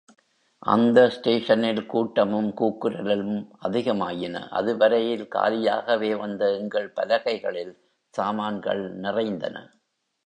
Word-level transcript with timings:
அந்த 0.63 1.09
ஸ்டேஷனில் 1.09 1.85
கூட்டமும், 1.85 2.49
கூக்குரலும் 2.59 3.37
அதிகமாயின 3.61 4.47
அதுவரையில் 4.51 5.27
காலியாகவே 5.35 6.11
வந்த 6.17 6.51
எங்கள் 6.57 6.89
பலகைகளில் 6.91 7.73
சாமான்கள் 8.13 8.83
நிறைந்தன. 8.97 9.57